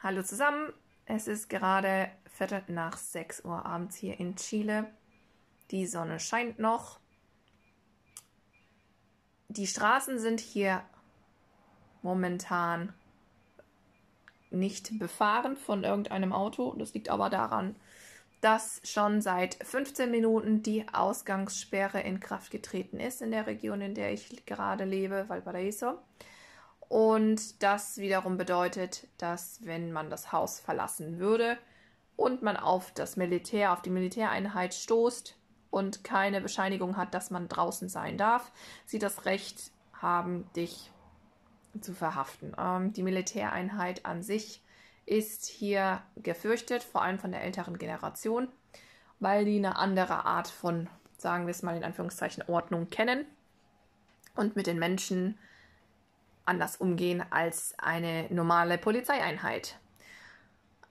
[0.00, 0.72] Hallo zusammen,
[1.06, 4.86] es ist gerade Viertel nach 6 Uhr abends hier in Chile.
[5.72, 7.00] Die Sonne scheint noch.
[9.48, 10.84] Die Straßen sind hier
[12.02, 12.92] momentan
[14.50, 16.76] nicht befahren von irgendeinem Auto.
[16.78, 17.74] Das liegt aber daran,
[18.40, 23.94] dass schon seit 15 Minuten die Ausgangssperre in Kraft getreten ist in der Region, in
[23.94, 25.98] der ich gerade lebe, Valparaiso.
[26.88, 31.58] Und das wiederum bedeutet, dass wenn man das Haus verlassen würde
[32.16, 35.36] und man auf das Militär, auf die Militäreinheit stoßt
[35.70, 38.50] und keine Bescheinigung hat, dass man draußen sein darf,
[38.86, 40.90] sie das Recht haben, dich
[41.80, 42.54] zu verhaften.
[42.58, 44.62] Ähm, die Militäreinheit an sich
[45.04, 48.48] ist hier gefürchtet, vor allem von der älteren Generation,
[49.20, 53.26] weil die eine andere Art von, sagen wir es mal in Anführungszeichen, Ordnung kennen
[54.34, 55.38] und mit den Menschen
[56.48, 59.78] anders umgehen als eine normale Polizeieinheit.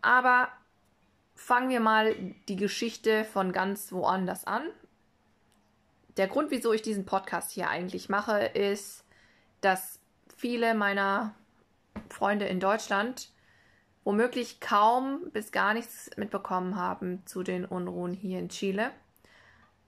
[0.02, 0.50] Aber
[1.36, 2.16] fangen wir mal
[2.48, 4.64] die Geschichte von ganz woanders an.
[6.18, 9.04] Der Grund, wieso ich diesen Podcast hier eigentlich mache, ist,
[9.62, 10.00] dass
[10.36, 11.36] viele meiner
[12.10, 13.30] Freunde in Deutschland
[14.04, 18.92] womöglich kaum bis gar nichts mitbekommen haben zu den Unruhen hier in Chile.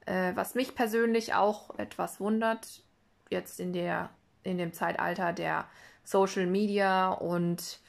[0.06, 2.84] Äh, was mich persönlich auch etwas wundert,
[3.30, 4.10] jetzt in der
[4.44, 5.66] in dem Zeitalter der
[6.04, 7.80] Social Media und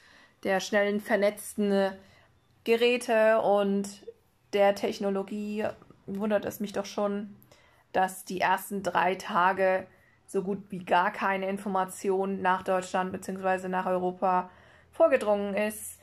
[0.43, 1.91] der schnellen vernetzten
[2.63, 4.05] Geräte und
[4.53, 5.65] der Technologie
[6.05, 7.35] wundert es mich doch schon,
[7.93, 9.87] dass die ersten drei Tage
[10.27, 13.67] so gut wie gar keine Information nach Deutschland bzw.
[13.67, 14.49] nach Europa
[14.91, 15.99] vorgedrungen ist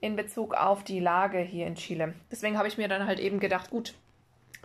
[0.00, 2.14] in Bezug auf die Lage hier in Chile.
[2.30, 3.94] Deswegen habe ich mir dann halt eben gedacht, gut,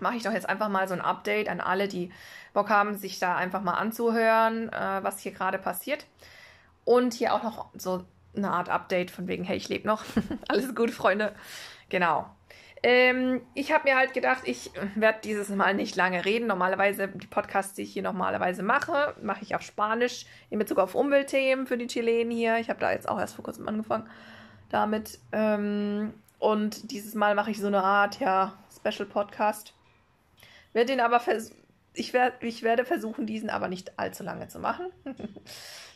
[0.04, 2.12] mache ich doch jetzt einfach mal so ein Update an alle, die
[2.54, 6.06] Bock haben, sich da einfach mal anzuhören, äh, was hier gerade passiert.
[6.86, 10.04] Und hier auch noch so eine Art Update von wegen, hey, ich lebe noch.
[10.48, 11.34] Alles gut, Freunde.
[11.90, 12.30] Genau.
[12.86, 16.48] Ähm, ich habe mir halt gedacht, ich werde dieses Mal nicht lange reden.
[16.48, 20.94] Normalerweise, die Podcasts, die ich hier normalerweise mache, mache ich auf Spanisch in Bezug auf
[20.94, 22.58] Umweltthemen für die Chilenen hier.
[22.58, 24.10] Ich habe da jetzt auch erst vor kurzem angefangen
[24.70, 25.20] damit.
[25.32, 29.74] Ähm, und dieses Mal mache ich so eine Art, ja, Special Podcast.
[30.74, 31.22] Werde den aber
[31.94, 34.88] ich, werd, ich werde versuchen, diesen aber nicht allzu lange zu machen.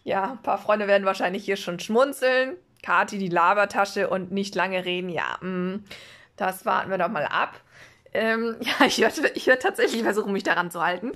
[0.04, 2.56] ja, ein paar Freunde werden wahrscheinlich hier schon schmunzeln.
[2.84, 5.10] Kati, die Labertasche und nicht lange reden.
[5.10, 5.86] Ja, mh, mm,
[6.36, 7.60] das warten wir doch mal ab.
[8.14, 11.12] Ähm, ja, ich werde, ich werde tatsächlich versuchen, mich daran zu halten.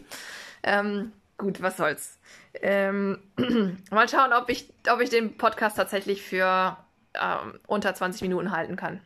[0.63, 2.19] Ähm, gut, was soll's.
[2.61, 3.19] Ähm,
[3.91, 6.77] mal schauen, ob ich, ob ich den Podcast tatsächlich für
[7.13, 9.01] ähm, unter 20 Minuten halten kann.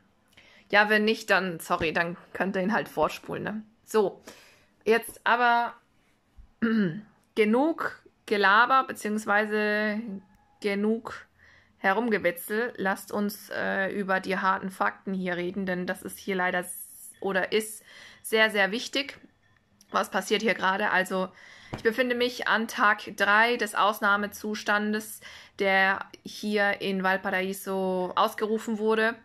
[0.71, 3.43] Ja, wenn nicht, dann, sorry, dann könnt ihr ihn halt vorspulen.
[3.43, 3.61] Ne?
[3.85, 4.21] So,
[4.85, 5.73] Jetzt aber
[7.35, 9.99] genug Gelaber beziehungsweise
[10.61, 11.27] genug
[11.79, 12.73] Herumgewetzel.
[12.77, 16.63] Lasst uns äh, über die harten Fakten hier reden, denn das ist hier leider
[17.19, 17.83] oder ist
[18.21, 19.17] sehr, sehr wichtig.
[19.91, 20.91] Was passiert hier gerade?
[20.91, 21.29] Also,
[21.75, 25.19] ich befinde mich an Tag 3 des Ausnahmezustandes,
[25.59, 29.15] der hier in Valparaiso ausgerufen wurde.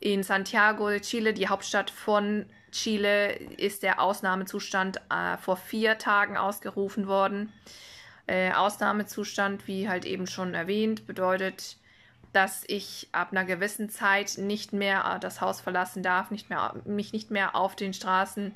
[0.00, 6.36] In Santiago de Chile, die Hauptstadt von Chile ist der Ausnahmezustand äh, vor vier Tagen
[6.36, 7.52] ausgerufen worden.
[8.26, 11.76] Äh, Ausnahmezustand, wie halt eben schon erwähnt, bedeutet,
[12.32, 16.74] dass ich ab einer gewissen Zeit nicht mehr äh, das Haus verlassen darf, nicht mehr,
[16.84, 18.54] mich nicht mehr auf den Straßen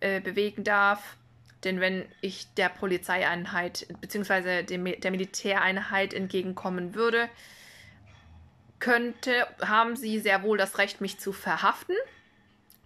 [0.00, 1.16] äh, bewegen darf.
[1.64, 4.62] Denn wenn ich der Polizeieinheit bzw.
[4.62, 7.28] der Militäreinheit entgegenkommen würde,
[8.78, 11.96] könnte, haben sie sehr wohl das Recht, mich zu verhaften.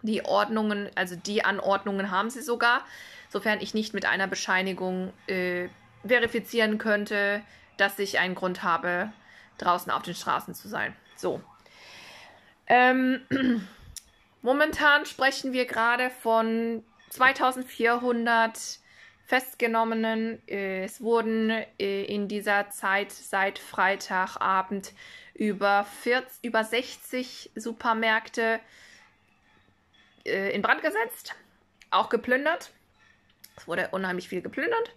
[0.02, 2.84] Die Ordnungen, also die Anordnungen haben sie sogar,
[3.28, 5.68] sofern ich nicht mit einer Bescheinigung äh,
[6.04, 7.42] verifizieren könnte,
[7.76, 9.12] dass ich einen Grund habe,
[9.58, 10.94] draußen auf den Straßen zu sein.
[11.16, 11.40] So.
[12.66, 13.20] Ähm,
[14.42, 18.80] momentan sprechen wir gerade von 2400
[19.26, 20.46] Festgenommenen.
[20.48, 24.92] Äh, es wurden äh, in dieser Zeit seit Freitagabend
[25.34, 28.58] über, 40, über 60 Supermärkte äh,
[30.24, 31.34] in Brand gesetzt,
[31.90, 32.70] auch geplündert.
[33.56, 34.94] Es wurde unheimlich viel geplündert.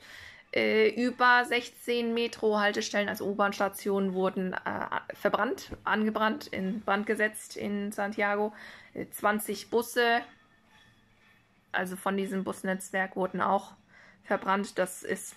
[0.55, 8.53] Äh, über 16 Metro-Haltestellen, also U-Bahn-Stationen, wurden äh, verbrannt, angebrannt, in Brand gesetzt in Santiago.
[9.11, 10.21] 20 äh, Busse,
[11.73, 13.73] also von diesem Busnetzwerk, wurden auch
[14.23, 14.79] verbrannt.
[14.79, 15.35] Das ist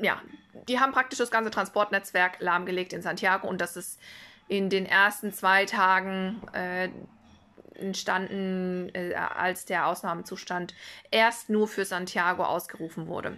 [0.00, 0.22] ja,
[0.68, 4.00] die haben praktisch das ganze Transportnetzwerk lahmgelegt in Santiago und das ist
[4.48, 6.88] in den ersten zwei Tagen äh,
[7.74, 10.74] entstanden, äh, als der Ausnahmezustand
[11.10, 13.36] erst nur für Santiago ausgerufen wurde.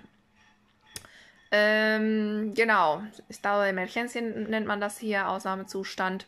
[1.50, 6.26] Ähm, genau, Estado de Emergencia nennt man das hier, Ausnahmezustand.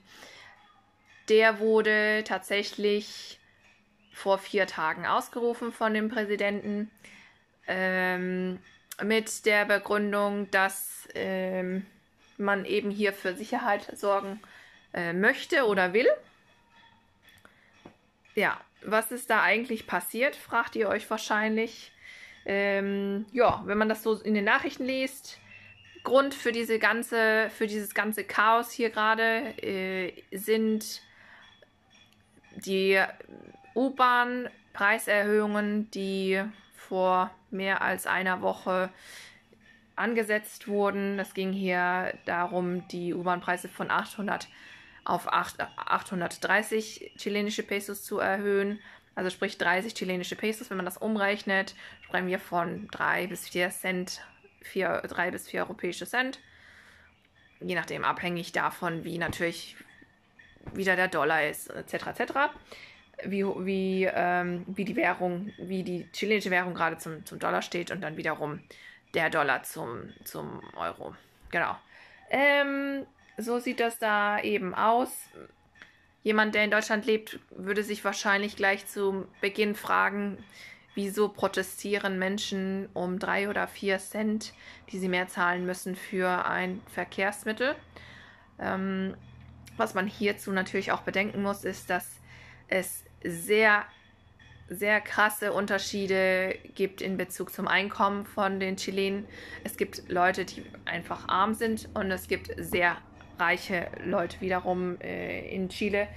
[1.29, 3.41] Der wurde tatsächlich
[4.13, 6.91] vor vier Tagen ausgerufen von dem Präsidenten
[7.67, 8.61] ähm,
[9.03, 11.85] mit der Begründung, dass ähm,
[12.39, 14.41] man eben hier für Sicherheit sorgen
[14.95, 16.09] äh, möchte oder will.
[18.37, 21.91] Ja, was ist da eigentlich passiert, fragt ihr euch wahrscheinlich.
[22.45, 25.41] Ähm, ja, wenn man das so in den Nachrichten liest,
[26.05, 31.03] Grund für diese ganze, für dieses ganze Chaos hier gerade äh, sind
[32.55, 33.03] die
[33.75, 36.45] U-Bahn-Preiserhöhungen, die
[36.77, 38.91] vor mehr als einer Woche
[39.97, 41.19] angesetzt wurden.
[41.19, 44.47] Es ging hier darum, die U-Bahn-Preise von 800
[45.07, 48.81] auf 8, 830 chilenische Pesos zu erhöhen.
[49.15, 53.71] Also sprich 30 chilenische Pesos, wenn man das umrechnet, sprechen wir von 3 bis 4
[53.71, 54.21] Cent,
[54.63, 56.41] 4, 3 bis 4 europäische Cent.
[57.61, 59.77] Je nachdem, abhängig davon, wie natürlich
[60.75, 62.09] wieder der Dollar ist, etc.
[62.09, 62.33] etc.
[63.25, 67.91] Wie, wie, ähm, wie die Währung, wie die chilenische Währung gerade zum, zum Dollar steht
[67.91, 68.61] und dann wiederum
[69.15, 71.15] der Dollar zum, zum Euro.
[71.51, 71.77] Genau.
[72.29, 73.07] Ähm,
[73.37, 75.11] so sieht das da eben aus.
[76.23, 80.39] Jemand, der in Deutschland lebt, würde sich wahrscheinlich gleich zu Beginn fragen,
[80.95, 84.53] wieso protestieren Menschen um drei oder vier Cent,
[84.91, 87.77] die sie mehr zahlen müssen für ein Verkehrsmittel.
[88.59, 89.15] Ähm,
[89.77, 92.19] was man hierzu natürlich auch bedenken muss, ist, dass
[92.69, 93.85] es sehr,
[94.69, 99.27] sehr krasse Unterschiede gibt in Bezug zum Einkommen von den Chilenen.
[99.65, 102.97] Es gibt Leute, die einfach arm sind und es gibt sehr
[103.39, 106.09] reiche Leute wiederum äh, in Chile,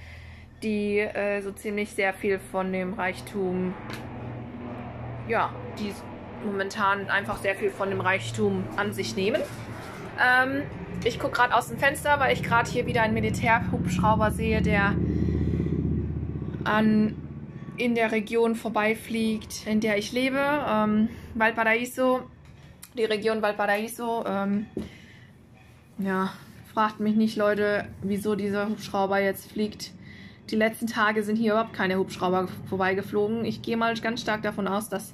[0.62, 3.74] die äh, so ziemlich sehr viel von dem Reichtum,
[5.28, 5.92] ja, die
[6.44, 9.42] momentan einfach sehr viel von dem Reichtum an sich nehmen.
[10.20, 10.62] Ähm,
[11.04, 14.94] ich gucke gerade aus dem Fenster, weil ich gerade hier wieder einen Militärhubschrauber sehe, der
[16.64, 17.16] an,
[17.76, 20.38] in der Region vorbeifliegt, in der ich lebe.
[20.38, 22.22] Ähm, Valparaiso,
[22.96, 24.24] die Region Valparaiso.
[24.26, 24.66] Ähm,
[25.98, 26.32] ja,
[26.72, 29.92] Fragt mich nicht, Leute, wieso dieser Hubschrauber jetzt fliegt.
[30.50, 33.44] Die letzten Tage sind hier überhaupt keine Hubschrauber vorbeigeflogen.
[33.44, 35.12] Ich gehe mal ganz stark davon aus, dass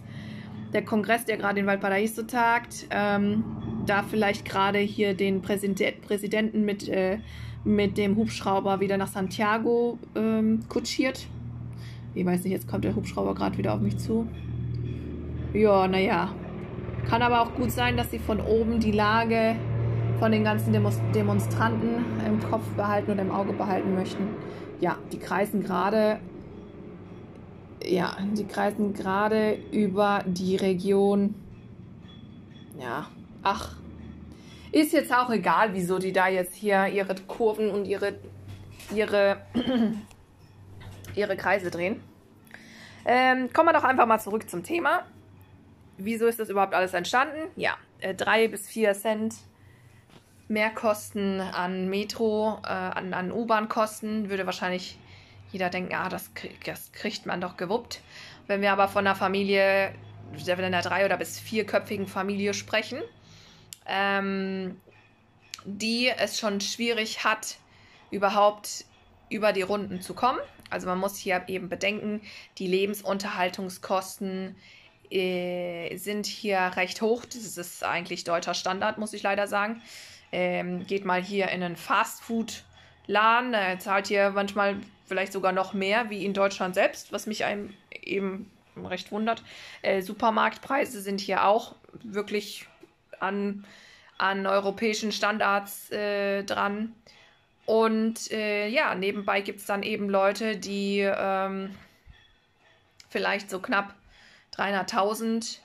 [0.75, 3.43] der Kongress, der gerade in Valparaiso tagt, ähm,
[3.87, 7.21] da vielleicht gerade hier den Präsidenten mit, äh,
[7.65, 11.27] mit dem Hubschrauber wieder nach Santiago ähm, kutschiert.
[12.15, 14.29] Ich weiß nicht, jetzt kommt der Hubschrauber gerade wieder auf mich zu.
[15.55, 16.35] Ja, naja.
[17.09, 19.57] Kann aber auch gut sein, dass sie von oben die Lage
[20.19, 24.29] von den ganzen Demonstranten im Kopf behalten oder im Auge behalten möchten.
[24.81, 26.19] Ja, die kreisen gerade,
[27.85, 31.35] ja, die kreisen gerade über die Region.
[32.79, 33.07] Ja,
[33.43, 33.77] ach,
[34.73, 38.19] ist jetzt auch egal, wieso die da jetzt hier ihre Kurven und ihre,
[38.95, 39.43] ihre,
[41.15, 42.01] ihre Kreise drehen.
[43.05, 45.05] Ähm, kommen wir doch einfach mal zurück zum Thema.
[45.97, 47.39] Wieso ist das überhaupt alles entstanden?
[47.57, 49.35] Ja, äh, drei bis vier Cent
[50.49, 54.99] Mehrkosten an Metro, äh, an, an U-Bahn-Kosten, würde wahrscheinlich
[55.53, 56.31] jeder denken, ah, das,
[56.65, 58.01] das kriegt man doch gewuppt.
[58.47, 59.95] Wenn wir aber von einer Familie,
[60.37, 63.01] von einer drei- oder bis vierköpfigen Familie sprechen,
[63.87, 64.81] ähm,
[65.65, 67.57] die es schon schwierig hat,
[68.11, 68.85] überhaupt
[69.31, 70.39] über die Runden zu kommen.
[70.71, 72.21] Also man muss hier eben bedenken,
[72.59, 74.57] die Lebensunterhaltungskosten
[75.11, 77.25] äh, sind hier recht hoch.
[77.25, 79.83] Das ist eigentlich deutscher Standard, muss ich leider sagen
[80.33, 86.11] ähm, geht mal hier in einen Fastfood-Laden, er zahlt hier manchmal vielleicht sogar noch mehr
[86.11, 89.43] wie in Deutschland selbst, was mich einem eben recht wundert.
[89.83, 92.67] Äh, Supermarktpreise sind hier auch wirklich
[93.21, 93.65] an,
[94.19, 96.95] an europäischen Standards äh, dran.
[97.65, 101.75] Und äh, ja, nebenbei gibt es dann eben Leute, die ähm,
[103.09, 103.95] vielleicht so knapp
[104.57, 105.59] 300.000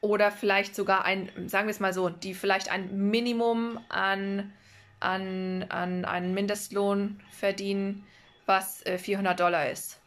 [0.00, 4.52] oder vielleicht sogar ein, sagen wir es mal so, die vielleicht ein Minimum an,
[5.00, 8.04] an, an einen Mindestlohn verdienen,
[8.46, 10.00] was äh, 400 Dollar ist.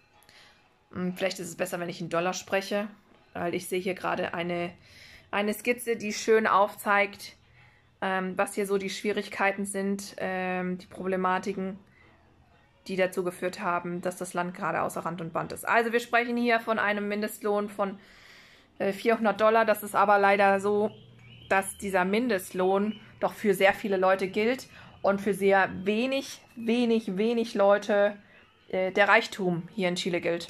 [0.94, 2.88] Hm, vielleicht ist es besser, wenn ich in Dollar spreche,
[3.34, 4.72] weil ich sehe hier gerade eine,
[5.30, 7.36] eine Skizze, die schön aufzeigt,
[8.02, 11.78] ähm, was hier so die Schwierigkeiten sind, ähm, die Problematiken,
[12.88, 15.68] die dazu geführt haben, dass das Land gerade außer Rand und Band ist.
[15.68, 18.00] Also wir sprechen hier von einem Mindestlohn von
[18.94, 19.66] 400 äh, Dollar.
[19.66, 20.92] Das ist aber leider so,
[21.50, 24.68] dass dieser Mindestlohn doch für sehr viele Leute gilt
[25.02, 28.18] und für sehr wenig, wenig, wenig Leute
[28.70, 30.48] äh, der Reichtum hier in Chile gilt.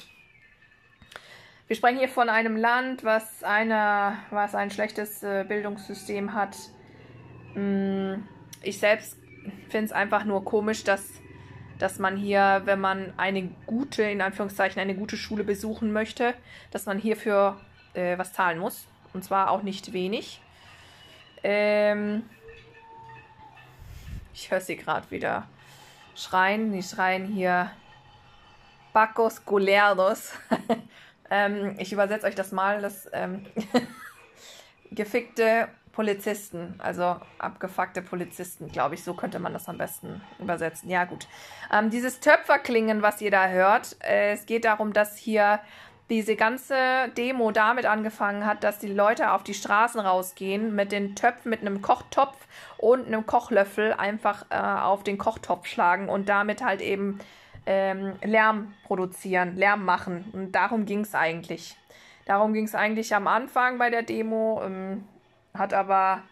[1.66, 6.56] Wir sprechen hier von einem Land, was, eine, was ein schlechtes äh, Bildungssystem hat,
[7.54, 8.22] Mm,
[8.62, 9.18] ich selbst
[9.68, 11.08] finde es einfach nur komisch, dass,
[11.78, 16.34] dass man hier, wenn man eine gute, in Anführungszeichen, eine gute Schule besuchen möchte,
[16.70, 17.60] dass man hierfür
[17.94, 18.86] äh, was zahlen muss.
[19.12, 20.40] Und zwar auch nicht wenig.
[21.42, 22.28] Ähm,
[24.32, 25.46] ich höre sie gerade wieder
[26.14, 26.72] schreien.
[26.72, 27.70] Die schreien hier
[28.92, 30.32] Pacos Gulerdos.
[31.30, 32.80] ähm, ich übersetze euch das mal.
[32.80, 33.46] Das ähm,
[34.90, 40.88] gefickte Polizisten, also abgefuckte Polizisten, glaube ich, so könnte man das am besten übersetzen.
[40.88, 41.28] Ja, gut.
[41.70, 45.60] Ähm, dieses Töpferklingen, was ihr da hört, äh, es geht darum, dass hier
[46.10, 46.76] diese ganze
[47.16, 51.60] Demo damit angefangen hat, dass die Leute auf die Straßen rausgehen mit den Töpfen, mit
[51.60, 52.36] einem Kochtopf
[52.76, 57.18] und einem Kochlöffel einfach äh, auf den Kochtopf schlagen und damit halt eben
[57.66, 60.28] ähm, Lärm produzieren, Lärm machen.
[60.32, 61.76] Und darum ging es eigentlich.
[62.26, 65.04] Darum ging es eigentlich am Anfang bei der Demo, ähm,
[65.54, 66.22] hat, aber,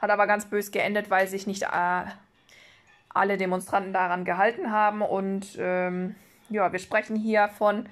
[0.00, 2.02] hat aber ganz bös geendet, weil sich nicht äh,
[3.08, 5.02] alle Demonstranten daran gehalten haben.
[5.02, 6.14] Und ähm,
[6.48, 7.88] ja, wir sprechen hier von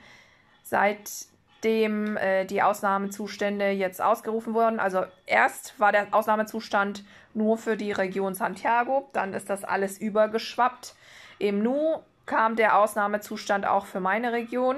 [0.64, 4.80] seitdem äh, die Ausnahmezustände jetzt ausgerufen wurden.
[4.80, 7.04] Also erst war der Ausnahmezustand
[7.34, 10.94] nur für die Region Santiago, dann ist das alles übergeschwappt.
[11.38, 14.76] Im Nu kam der Ausnahmezustand auch für meine Region.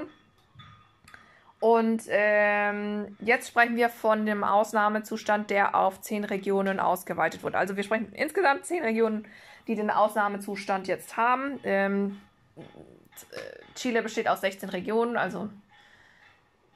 [1.58, 7.56] Und ähm, jetzt sprechen wir von dem Ausnahmezustand, der auf zehn Regionen ausgeweitet wurde.
[7.56, 9.26] Also wir sprechen insgesamt zehn Regionen,
[9.66, 11.58] die den Ausnahmezustand jetzt haben.
[11.64, 12.20] Ähm,
[13.74, 15.48] Chile besteht aus 16 Regionen, also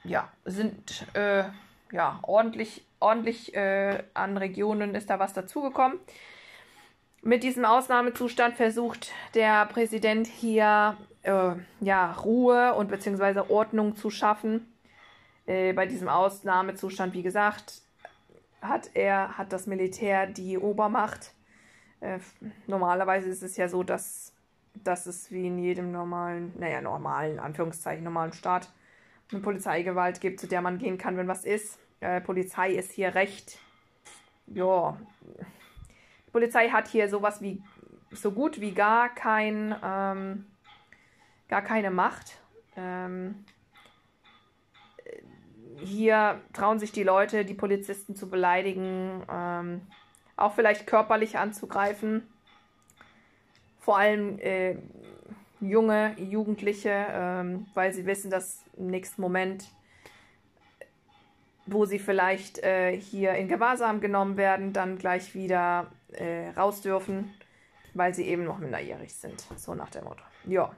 [0.04, 1.44] ja, sind äh,
[1.92, 5.98] ja ordentlich, ordentlich äh, an Regionen ist da was dazugekommen.
[7.22, 14.72] Mit diesem Ausnahmezustand versucht der Präsident hier äh, ja, Ruhe und beziehungsweise Ordnung zu schaffen.
[15.46, 17.82] Äh, bei diesem Ausnahmezustand, wie gesagt,
[18.62, 21.32] hat er, hat das Militär die Obermacht.
[22.00, 22.20] Äh,
[22.66, 24.32] normalerweise ist es ja so, dass,
[24.82, 28.70] dass es wie in jedem normalen, naja, normalen, Anführungszeichen, normalen Staat
[29.32, 31.78] eine Polizeigewalt gibt, zu der man gehen kann, wenn was ist.
[32.00, 33.58] Äh, Polizei ist hier recht,
[34.46, 34.98] ja,
[36.26, 37.62] die Polizei hat hier sowas wie
[38.10, 40.46] so gut wie gar kein, ähm,
[41.48, 42.38] gar keine Macht.
[42.76, 43.44] Ähm,
[45.78, 49.82] hier trauen sich die Leute, die Polizisten zu beleidigen, ähm,
[50.36, 52.26] auch vielleicht körperlich anzugreifen.
[53.78, 54.76] Vor allem äh,
[55.60, 59.64] junge Jugendliche, ähm, weil sie wissen, dass im nächsten Moment,
[61.66, 67.34] wo sie vielleicht äh, hier in Gewahrsam genommen werden, dann gleich wieder äh, raus dürfen,
[67.94, 69.44] weil sie eben noch minderjährig sind.
[69.56, 70.22] So nach dem Motto.
[70.46, 70.72] Ja.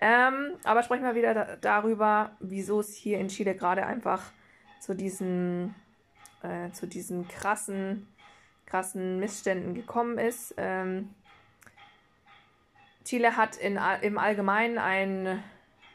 [0.00, 4.22] Ähm, aber sprechen wir wieder da darüber, wieso es hier in Chile gerade einfach
[4.80, 5.74] zu diesen,
[6.42, 8.08] äh, zu diesen krassen,
[8.64, 10.54] krassen Missständen gekommen ist.
[10.56, 11.10] Ähm,
[13.10, 15.42] Chile hat in, im Allgemeinen ein,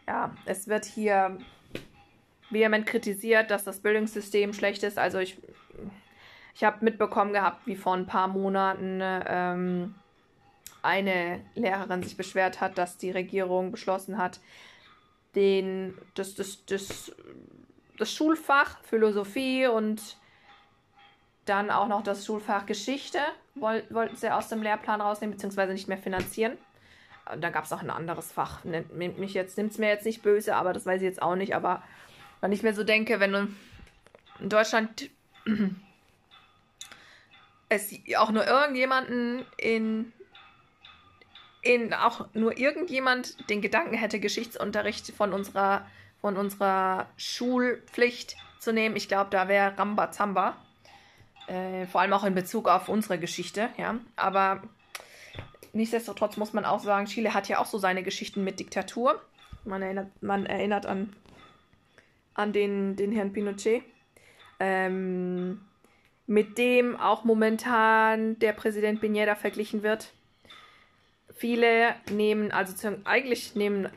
[0.07, 1.37] ja, es wird hier
[2.49, 4.99] vehement kritisiert, dass das Bildungssystem schlecht ist.
[4.99, 5.37] Also ich
[6.55, 9.95] ich habe mitbekommen gehabt, wie vor ein paar Monaten ähm,
[10.81, 14.39] eine Lehrerin sich beschwert hat, dass die Regierung beschlossen hat,
[15.35, 17.13] den, das, das, das,
[17.97, 20.17] das Schulfach Philosophie und
[21.43, 23.19] dann auch noch das Schulfach Geschichte
[23.55, 26.57] wollten sie aus dem Lehrplan rausnehmen, beziehungsweise nicht mehr finanzieren.
[27.39, 28.63] Da gab es auch ein anderes Fach.
[28.63, 31.35] Nimmt mich jetzt, nimmt es mir jetzt nicht böse, aber das weiß ich jetzt auch
[31.35, 31.55] nicht.
[31.55, 31.81] Aber
[32.41, 33.47] wenn ich mir so denke, wenn du
[34.39, 35.09] in Deutschland
[37.69, 40.13] es auch nur irgendjemanden in,
[41.61, 45.87] in auch nur irgendjemand den Gedanken hätte, Geschichtsunterricht von unserer,
[46.21, 50.57] von unserer Schulpflicht zu nehmen, ich glaube, da wäre Rambazamba.
[51.47, 53.95] Äh, vor allem auch in Bezug auf unsere Geschichte, ja.
[54.15, 54.63] Aber
[55.75, 59.21] nichtsdestotrotz muss man auch sagen, Chile hat ja auch so seine Geschichten mit Diktatur.
[59.63, 61.13] Man erinnert, man erinnert an,
[62.33, 63.83] an den, den Herrn Pinochet.
[64.59, 65.61] Ähm,
[66.27, 70.11] mit dem auch momentan der Präsident Piñera verglichen wird.
[71.35, 73.89] Viele nehmen, also eigentlich nehmen,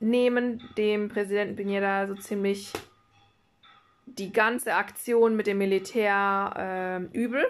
[0.00, 2.72] nehmen dem Präsidenten Piñera so ziemlich
[4.06, 7.46] die ganze Aktion mit dem Militär äh, übel.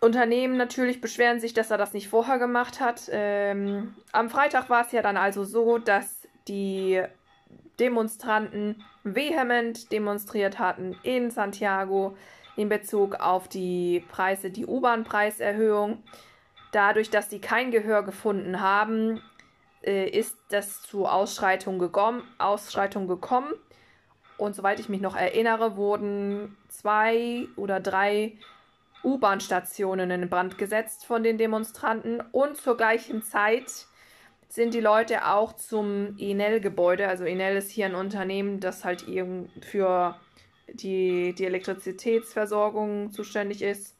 [0.00, 3.02] Unternehmen natürlich beschweren sich, dass er das nicht vorher gemacht hat.
[3.12, 7.02] Ähm, am Freitag war es ja dann also so, dass die
[7.78, 12.16] Demonstranten vehement demonstriert hatten in Santiago
[12.56, 16.02] in Bezug auf die Preise, die U-Bahn-Preiserhöhung.
[16.72, 19.22] Dadurch, dass sie kein Gehör gefunden haben,
[19.82, 21.90] äh, ist das zu Ausschreitungen
[22.38, 23.52] Ausschreitung gekommen
[24.36, 28.36] Und soweit ich mich noch erinnere, wurden zwei oder drei
[29.04, 32.20] U-Bahn-Stationen in Brand gesetzt von den Demonstranten.
[32.32, 33.86] Und zur gleichen Zeit
[34.48, 37.08] sind die Leute auch zum Enel-Gebäude.
[37.08, 39.04] Also Enel ist hier ein Unternehmen, das halt
[39.62, 40.16] für
[40.72, 43.96] die, die Elektrizitätsversorgung zuständig ist.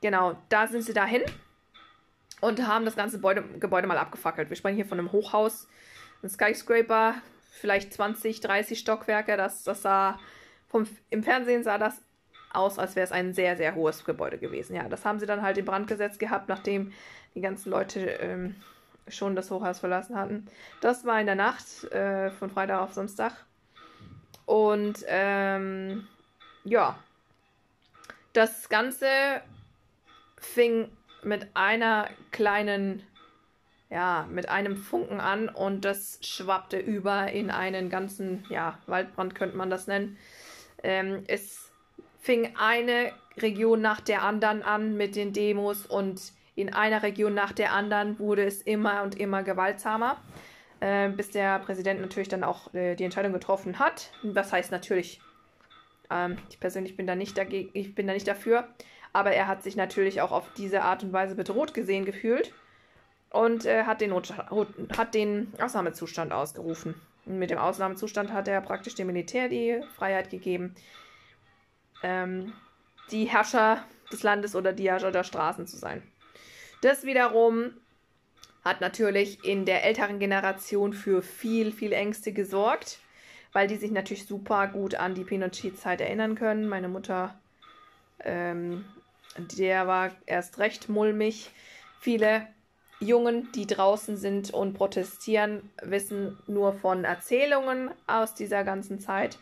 [0.00, 1.22] Genau, da sind sie dahin
[2.40, 4.50] und haben das ganze Gebäude, Gebäude mal abgefackelt.
[4.50, 5.68] Wir sprechen hier von einem Hochhaus,
[6.22, 7.14] ein Skyscraper,
[7.50, 9.36] vielleicht 20, 30 Stockwerke.
[9.36, 10.18] Das, das sah
[10.68, 12.02] vom, im Fernsehen sah das
[12.52, 14.76] aus, als wäre es ein sehr, sehr hohes Gebäude gewesen.
[14.76, 16.92] Ja, das haben sie dann halt in Brand gesetzt gehabt, nachdem
[17.34, 18.56] die ganzen Leute ähm,
[19.08, 20.46] schon das Hochhaus verlassen hatten.
[20.80, 23.32] Das war in der Nacht äh, von Freitag auf Samstag.
[24.46, 26.06] Und ähm,
[26.64, 26.98] ja,
[28.32, 29.06] das Ganze
[30.38, 30.90] fing
[31.22, 33.02] mit einer kleinen,
[33.90, 39.56] ja, mit einem Funken an und das schwappte über in einen ganzen, ja, Waldbrand könnte
[39.56, 40.18] man das nennen.
[40.82, 41.71] Ähm, es
[42.22, 47.52] fing eine Region nach der anderen an mit den Demos und in einer Region nach
[47.52, 50.18] der anderen wurde es immer und immer gewaltsamer,
[50.80, 54.12] äh, bis der Präsident natürlich dann auch äh, die Entscheidung getroffen hat.
[54.22, 55.20] Was heißt natürlich,
[56.10, 58.68] ähm, ich persönlich bin da nicht dagegen, ich bin da nicht dafür,
[59.12, 62.52] aber er hat sich natürlich auch auf diese Art und Weise bedroht gesehen gefühlt
[63.30, 64.14] und äh, hat, den
[64.96, 66.94] hat den Ausnahmezustand ausgerufen.
[67.24, 70.74] Und mit dem Ausnahmezustand hat er praktisch dem Militär die Freiheit gegeben,
[72.02, 72.52] ähm,
[73.10, 76.02] die Herrscher des Landes oder die Herrscher der Straßen zu sein.
[76.82, 77.74] Das wiederum
[78.64, 82.98] hat natürlich in der älteren Generation für viel, viel Ängste gesorgt,
[83.52, 86.68] weil die sich natürlich super gut an die Pinochet-Zeit erinnern können.
[86.68, 87.38] Meine Mutter,
[88.20, 88.84] ähm,
[89.36, 91.50] der war erst recht mulmig.
[92.00, 92.46] Viele
[93.00, 99.38] Jungen, die draußen sind und protestieren, wissen nur von Erzählungen aus dieser ganzen Zeit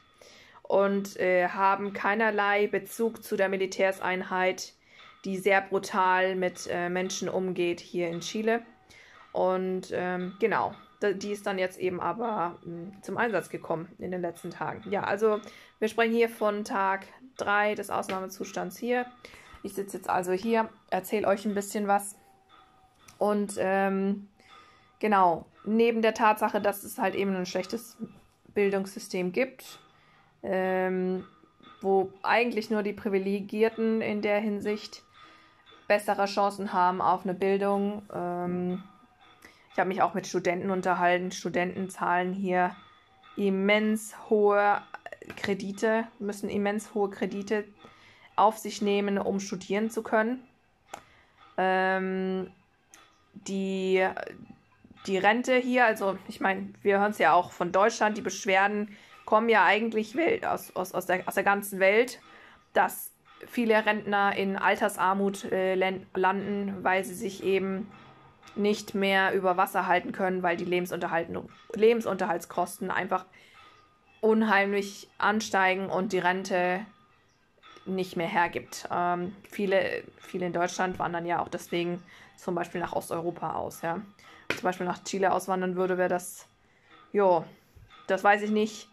[0.71, 4.73] und äh, haben keinerlei Bezug zu der Militärseinheit,
[5.25, 8.63] die sehr brutal mit äh, Menschen umgeht hier in Chile.
[9.33, 10.73] Und ähm, genau,
[11.03, 14.89] die ist dann jetzt eben aber mh, hm, zum Einsatz gekommen in den letzten Tagen.
[14.93, 15.41] Ja, also
[15.81, 17.05] wir sprechen hier von Tag
[17.39, 19.07] 3 des Ausnahmezustands hier.
[19.65, 22.15] Ich sitze jetzt also hier, erzähle euch ein bisschen was.
[23.19, 24.29] Und ähm,
[25.01, 27.97] genau, neben der Tatsache, dass es halt eben ein schlechtes
[28.55, 29.81] Bildungssystem gibt,
[30.43, 31.25] ähm,
[31.81, 35.03] wo eigentlich nur die Privilegierten in der Hinsicht
[35.89, 38.03] bessere Chancen haben auf eine Bildung.
[38.15, 38.83] Ähm,
[39.73, 41.33] ich habe mich auch mit Studenten unterhalten.
[41.33, 42.77] Studenten zahlen hier
[43.37, 44.83] immens hohe
[45.37, 47.65] Kredite, müssen immens hohe Kredite
[48.37, 50.43] auf sich nehmen, um studieren zu können.
[51.57, 52.51] Ähm,
[53.35, 54.07] die,
[55.07, 58.97] die Rente hier, also ich meine, wir hören es ja auch von Deutschland, die Beschwerden
[59.31, 62.19] kommen ja eigentlich Welt, aus, aus, aus, der, aus der ganzen Welt,
[62.73, 63.13] dass
[63.47, 67.89] viele Rentner in Altersarmut äh, landen, weil sie sich eben
[68.57, 73.25] nicht mehr über Wasser halten können, weil die Lebensunterhaltskosten einfach
[74.21, 76.85] unheimlich ansteigen und die Rente
[77.87, 78.89] nicht mehr hergibt.
[78.91, 82.03] Ähm, viele, viele in Deutschland wandern ja auch deswegen
[82.37, 83.83] zum Beispiel nach Osteuropa aus.
[83.83, 84.01] Ja.
[84.49, 86.49] Zum Beispiel nach Chile auswandern würde, wäre das,
[87.13, 87.45] jo,
[88.09, 88.89] das weiß ich nicht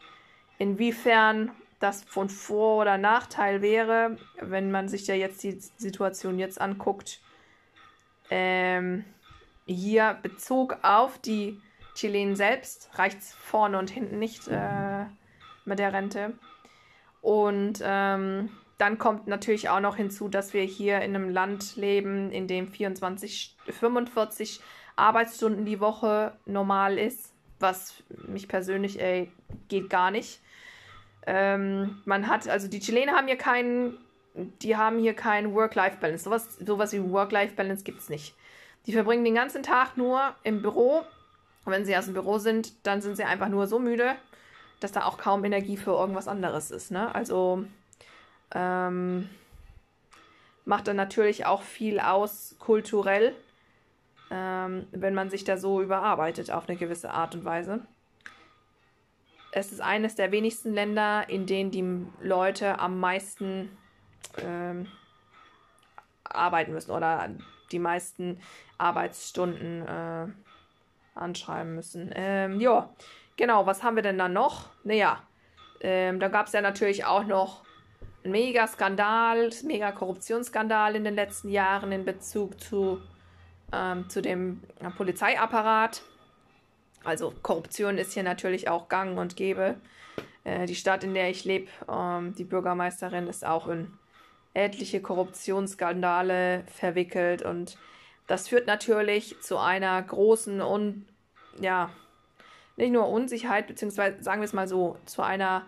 [0.58, 6.60] inwiefern das von Vor- oder Nachteil wäre, wenn man sich ja jetzt die Situation jetzt
[6.60, 7.22] anguckt.
[8.30, 9.06] Ähm,
[9.65, 11.62] hier Bezug auf die
[11.93, 15.06] Chilenen selbst reicht es vorne und hinten nicht äh,
[15.65, 16.34] mit der Rente.
[17.22, 22.32] Und ähm, dann kommt natürlich auch noch hinzu, dass wir hier in einem Land leben,
[22.32, 24.62] in dem 24, 45
[24.96, 29.32] Arbeitsstunden die Woche normal ist, was mich persönlich ey,
[29.67, 30.39] geht gar nicht.
[31.30, 33.98] Ähm, man hat, also die Chilenen haben hier keinen,
[34.34, 36.24] die haben hier keinen Work-Life-Balance.
[36.24, 38.34] Sowas, sowas wie Work-Life-Balance gibt es nicht.
[38.86, 41.04] Die verbringen den ganzen Tag nur im Büro.
[41.66, 44.16] Und wenn sie aus dem Büro sind, dann sind sie einfach nur so müde,
[44.80, 46.92] dass da auch kaum Energie für irgendwas anderes ist.
[46.92, 47.13] Ne?
[47.13, 47.66] Also
[48.56, 49.28] ähm,
[50.63, 53.36] macht dann natürlich auch viel aus kulturell,
[54.32, 57.82] ähm, wenn man sich da so überarbeitet auf eine gewisse Art und Weise
[59.58, 63.76] es ist eines der wenigsten Länder, in denen die Leute am meisten
[64.38, 64.88] ähm,
[66.24, 67.30] arbeiten müssen oder
[67.72, 68.39] die meisten
[68.78, 70.28] Arbeitsstunden äh,
[71.15, 72.12] anschreiben müssen.
[72.13, 72.89] Ähm, ja,
[73.36, 74.70] genau, was haben wir denn da noch?
[74.84, 75.24] Naja,
[75.82, 77.63] ähm, da gab es ja natürlich auch noch
[78.24, 83.02] einen Mega-Skandal, Mega-Korruptionsskandal in den letzten Jahren in Bezug zu,
[83.74, 84.62] ähm, zu dem
[84.98, 86.04] Polizeiapparat.
[87.04, 89.76] Also Korruption ist hier natürlich auch gang und gäbe.
[90.44, 93.92] Äh, die Stadt, in der ich lebe, ähm, die Bürgermeisterin ist auch in
[94.54, 97.78] etliche Korruptionsskandale verwickelt und
[98.26, 101.06] das führt natürlich zu einer großen und
[101.60, 101.90] ja,
[102.76, 105.66] nicht nur Unsicherheit, beziehungsweise sagen wir es mal so, zu einer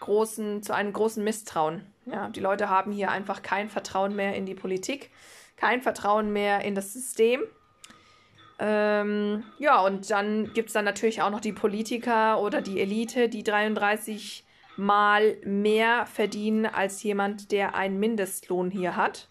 [0.00, 1.86] großen, zu einem großen Misstrauen.
[2.06, 5.10] Ja, die Leute haben hier einfach kein Vertrauen mehr in die Politik,
[5.56, 7.42] kein Vertrauen mehr in das System.
[8.58, 13.28] Ähm, ja, und dann gibt es dann natürlich auch noch die Politiker oder die Elite,
[13.28, 14.44] die 33
[14.76, 19.28] Mal mehr verdienen als jemand, der einen Mindestlohn hier hat.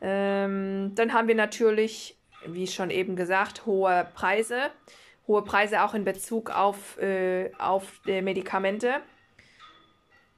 [0.00, 4.70] Ähm, dann haben wir natürlich, wie schon eben gesagt, hohe Preise.
[5.26, 9.00] Hohe Preise auch in Bezug auf, äh, auf Medikamente.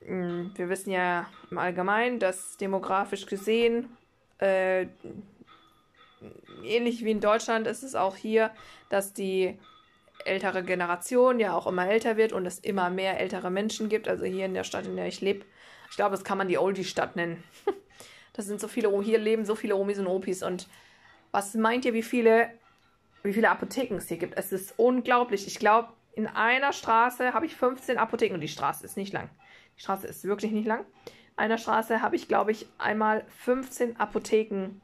[0.05, 3.96] Hm, wir wissen ja im Allgemeinen, dass demografisch gesehen,
[4.38, 4.87] äh,
[6.63, 8.51] ähnlich wie in Deutschland ist es auch hier,
[8.89, 9.59] dass die
[10.25, 14.09] ältere Generation ja auch immer älter wird und es immer mehr ältere Menschen gibt.
[14.09, 15.45] Also hier in der Stadt, in der ich lebe.
[15.91, 17.43] Ich glaube, das kann man die Oldie-Stadt nennen.
[18.37, 20.43] Das sind so viele, hier leben so viele Omis und Opis.
[20.43, 20.67] Und
[21.31, 22.51] was meint ihr, wie viele,
[23.23, 24.37] wie viele Apotheken es hier gibt?
[24.37, 25.47] Es ist unglaublich.
[25.47, 29.31] Ich glaube, in einer Straße habe ich 15 Apotheken und die Straße ist nicht lang.
[29.77, 30.81] Die Straße ist wirklich nicht lang.
[31.05, 34.81] In einer Straße habe ich, glaube ich, einmal 15 Apotheken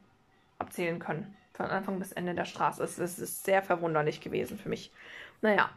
[0.61, 1.37] abzählen können.
[1.55, 2.83] Von Anfang bis Ende der Straße.
[2.83, 4.93] Es, es ist sehr verwunderlich gewesen für mich.
[5.43, 5.71] Naja.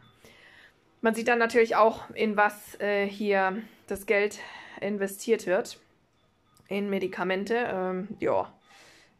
[1.00, 4.38] Man sieht dann natürlich auch, in was äh, hier das Geld
[4.80, 5.78] investiert wird
[6.68, 7.68] in Medikamente.
[7.70, 8.50] Ähm, ja,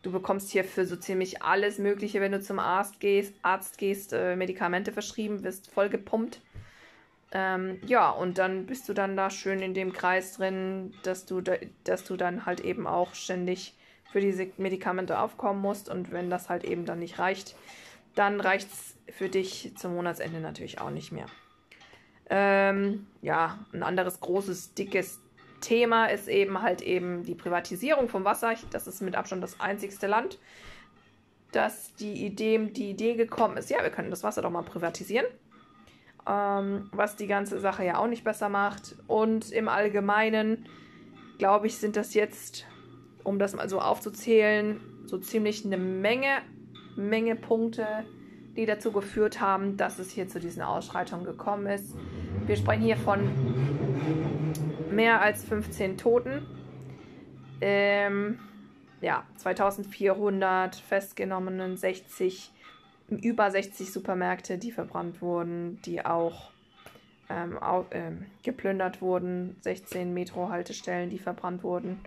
[0.02, 4.14] du bekommst hier für so ziemlich alles Mögliche, wenn du zum Arzt gehst, Arzt gehst,
[4.14, 6.40] äh, Medikamente verschrieben, wirst voll gepumpt.
[7.32, 11.40] Ähm, ja, und dann bist du dann da schön in dem Kreis drin, dass du,
[11.40, 13.74] da, dass du dann halt eben auch ständig
[14.14, 15.88] für diese Medikamente aufkommen musst.
[15.88, 17.56] Und wenn das halt eben dann nicht reicht,
[18.14, 21.26] dann reicht es für dich zum Monatsende natürlich auch nicht mehr.
[22.30, 25.18] Ähm, ja, ein anderes großes, dickes
[25.60, 28.54] Thema ist eben halt eben die Privatisierung vom Wasser.
[28.70, 30.38] Das ist mit Abstand das einzigste Land,
[31.50, 35.26] dass die Idee, die Idee gekommen ist, ja, wir könnten das Wasser doch mal privatisieren.
[36.28, 38.94] Ähm, was die ganze Sache ja auch nicht besser macht.
[39.08, 40.68] Und im Allgemeinen,
[41.38, 42.64] glaube ich, sind das jetzt,
[43.24, 46.42] um das mal so aufzuzählen, so ziemlich eine Menge,
[46.96, 47.86] Menge Punkte,
[48.56, 51.94] die dazu geführt haben, dass es hier zu diesen Ausschreitungen gekommen ist.
[52.46, 53.30] Wir sprechen hier von
[54.92, 56.46] mehr als 15 Toten.
[57.60, 58.38] Ähm,
[59.00, 62.52] ja, 2400 festgenommenen, 60,
[63.08, 66.50] über 60 Supermärkte, die verbrannt wurden, die auch
[67.28, 72.00] ähm, au, äh, geplündert wurden, 16 Metro-Haltestellen, die verbrannt wurden,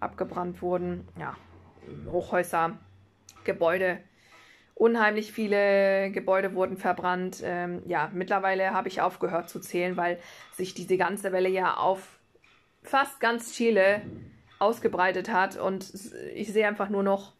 [0.00, 1.36] abgebrannt wurden, ja,
[2.10, 2.78] Hochhäuser,
[3.44, 3.98] Gebäude,
[4.74, 7.40] unheimlich viele Gebäude wurden verbrannt.
[7.42, 10.18] Ähm, ja, mittlerweile habe ich aufgehört zu zählen, weil
[10.52, 12.18] sich diese ganze Welle ja auf
[12.82, 14.02] fast ganz Chile
[14.58, 15.92] ausgebreitet hat und
[16.34, 17.32] ich sehe einfach nur noch,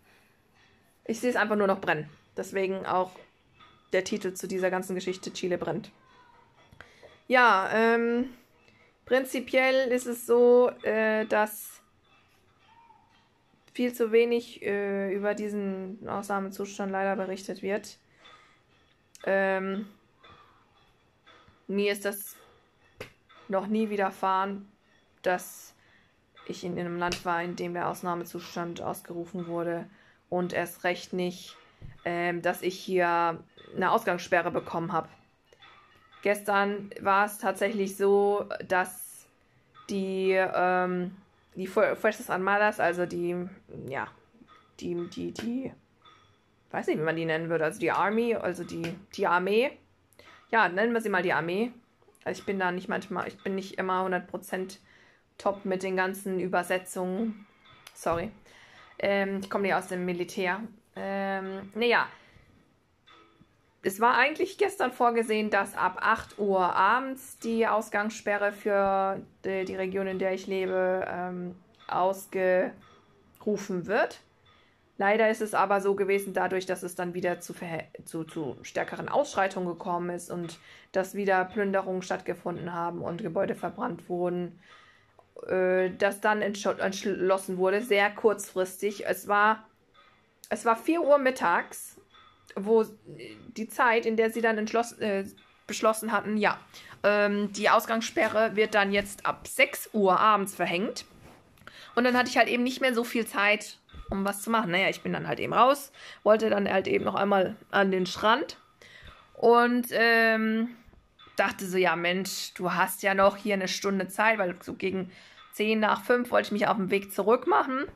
[1.05, 2.09] ich sehe es einfach nur noch brennen.
[2.37, 3.13] Deswegen auch
[3.93, 5.91] der Titel zu dieser ganzen Geschichte Chile brennt.
[7.29, 8.31] Ja, ähm,
[9.05, 11.76] prinzipiell ist es so, äh, dass
[13.77, 17.99] viel zu wenig äh, über diesen Ausnahmezustand leider berichtet wird.
[19.27, 19.87] Ähm,
[21.67, 22.37] mir ist das
[23.49, 24.67] noch nie widerfahren,
[25.21, 25.75] dass
[26.47, 29.85] ich in einem Land war, in dem der Ausnahmezustand ausgerufen wurde
[30.31, 31.55] und erst recht nicht,
[32.07, 33.45] ähm, dass ich hier
[33.77, 35.11] eine Ausgangssperre bekommen habe.
[36.23, 39.27] Gestern war es tatsächlich so, dass
[39.91, 41.15] die, ähm,
[41.57, 43.35] die Fuerzas Armadas, also die,
[43.89, 44.09] ja,
[44.81, 45.73] die, die, die,
[46.71, 49.73] weiß nicht, wie man die nennen würde, also die Army, also die, die Armee,
[50.51, 51.73] ja, nennen wir sie mal die Armee.
[52.25, 54.79] Also ich bin da nicht manchmal, ich bin nicht immer 100%
[55.39, 57.47] top mit den ganzen Übersetzungen.
[57.95, 58.31] Sorry.
[58.99, 60.61] Ähm, ich komme ja aus dem Militär.
[60.95, 62.09] Ähm, naja.
[63.87, 69.77] Es war eigentlich gestern vorgesehen, dass ab 8 Uhr abends die Ausgangssperre für die, die
[69.77, 71.55] Region, in der ich lebe, ähm,
[71.87, 72.73] ausgerufen
[73.87, 74.23] wird.
[74.99, 77.55] Leider ist es aber so gewesen, dadurch, dass es dann wieder zu,
[78.05, 80.59] zu, zu, stärkeren Ausschreitungen gekommen ist und
[80.91, 84.59] dass wieder Plünderungen stattgefunden haben und Gebäude verbrannt wurden,
[85.47, 89.07] äh, das dann entschlossen wurde, sehr kurzfristig.
[89.07, 89.65] Es war,
[90.49, 91.96] es war 4 Uhr mittags,
[92.55, 92.85] wo
[93.57, 95.25] die Zeit, in der sie dann äh,
[95.67, 96.59] beschlossen hatten, ja,
[97.03, 101.05] ähm, die Ausgangssperre wird dann jetzt ab 6 Uhr abends verhängt.
[101.95, 103.79] Und dann hatte ich halt eben nicht mehr so viel Zeit,
[104.11, 104.71] um was zu machen.
[104.71, 108.07] Naja, ich bin dann halt eben raus, wollte dann halt eben noch einmal an den
[108.07, 108.59] Strand.
[109.35, 110.69] Und ähm,
[111.37, 115.11] dachte so, ja Mensch, du hast ja noch hier eine Stunde Zeit, weil so gegen
[115.53, 117.87] 10 nach 5 wollte ich mich auf dem Weg zurück machen.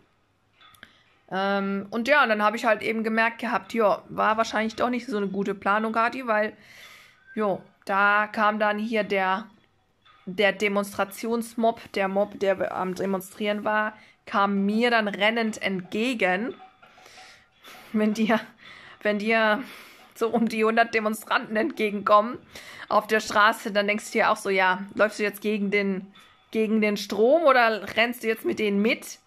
[1.30, 4.90] Ähm, und ja, und dann habe ich halt eben gemerkt gehabt, ja, war wahrscheinlich doch
[4.90, 6.56] nicht so eine gute Planung, Gadi, weil,
[7.34, 9.46] jo, da kam dann hier der,
[10.26, 13.94] der Demonstrationsmob, der Mob, der am Demonstrieren war,
[14.26, 16.54] kam mir dann rennend entgegen.
[17.92, 18.40] Wenn dir,
[19.02, 19.62] wenn dir
[20.14, 22.38] so um die 100 Demonstranten entgegenkommen
[22.88, 26.12] auf der Straße, dann denkst du dir auch so, ja, läufst du jetzt gegen den,
[26.50, 29.18] gegen den Strom oder rennst du jetzt mit denen mit?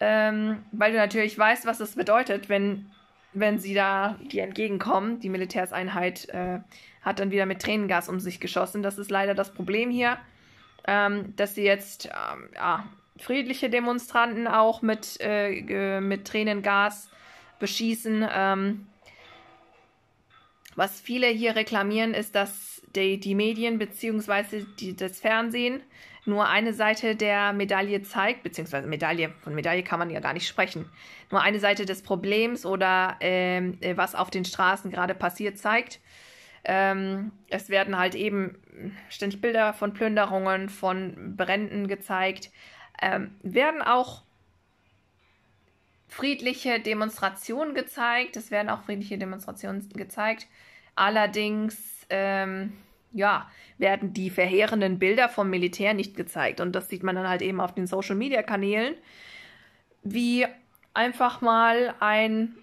[0.00, 2.90] Ähm, weil du natürlich weißt, was das bedeutet, wenn,
[3.34, 5.20] wenn sie da dir entgegenkommen.
[5.20, 6.60] Die Militärseinheit äh,
[7.02, 8.82] hat dann wieder mit Tränengas um sich geschossen.
[8.82, 10.16] Das ist leider das Problem hier,
[10.86, 17.10] ähm, dass sie jetzt ähm, ja, friedliche Demonstranten auch mit, äh, mit Tränengas
[17.58, 18.26] beschießen.
[18.34, 18.86] Ähm,
[20.76, 24.64] was viele hier reklamieren, ist, dass die, die Medien bzw.
[24.96, 25.82] das Fernsehen
[26.24, 30.46] nur eine Seite der Medaille zeigt, beziehungsweise Medaille, von Medaille kann man ja gar nicht
[30.46, 30.88] sprechen,
[31.30, 36.00] nur eine Seite des Problems oder ähm, äh, was auf den Straßen gerade passiert zeigt.
[36.64, 38.56] Ähm, es werden halt eben
[39.08, 42.50] ständig Bilder von Plünderungen, von Bränden gezeigt,
[43.00, 44.22] ähm, werden auch
[46.10, 48.36] friedliche Demonstrationen gezeigt.
[48.36, 50.48] Es werden auch friedliche Demonstrationen gezeigt.
[50.96, 52.76] Allerdings, ähm,
[53.12, 56.60] ja, werden die verheerenden Bilder vom Militär nicht gezeigt.
[56.60, 58.94] Und das sieht man dann halt eben auf den Social Media Kanälen,
[60.02, 60.46] wie
[60.94, 62.56] einfach mal ein